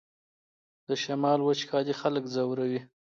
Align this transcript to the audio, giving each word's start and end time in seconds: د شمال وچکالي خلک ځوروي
د 0.87 0.89
شمال 1.03 1.39
وچکالي 1.43 1.93
خلک 2.01 2.23
ځوروي 2.33 2.81